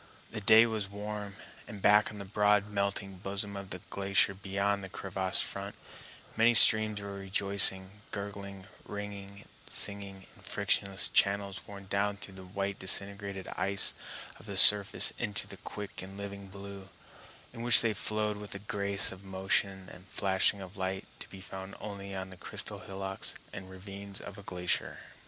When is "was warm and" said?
0.65-1.79